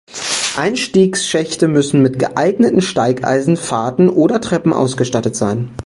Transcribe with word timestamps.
Einstiegschächte 0.57 1.67
müssen 1.67 2.01
mit 2.01 2.17
geeigneten 2.17 2.81
Steigeisen, 2.81 3.55
Fahrten 3.55 4.09
oder 4.09 4.41
Treppen 4.41 4.73
ausgestattet 4.73 5.35
sein. 5.35 5.75